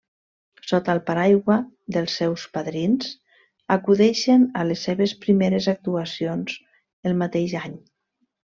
[0.69, 1.57] Sota el paraigua
[1.97, 3.11] dels seus padrins
[3.77, 6.59] acudeixen a les seves primeres actuacions
[7.11, 7.81] el mateix any.